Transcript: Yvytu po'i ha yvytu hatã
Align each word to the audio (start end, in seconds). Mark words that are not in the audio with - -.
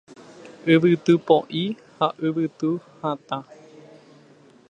Yvytu 0.73 1.13
po'i 1.27 1.63
ha 1.97 2.07
yvytu 2.27 2.69
hatã 3.01 3.39